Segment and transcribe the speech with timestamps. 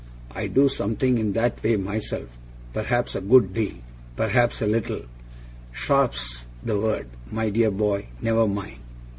[0.33, 2.27] I do something in that way myself
[2.73, 3.75] perhaps a good deal
[4.15, 5.03] perhaps a little
[5.71, 8.79] sharp's the word, my dear boy never mind!